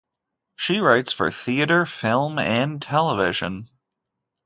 She 0.55 0.79
writes 0.79 1.13
for 1.13 1.29
theatre, 1.29 1.85
film 1.85 2.39
and 2.39 2.81
television. 2.81 3.69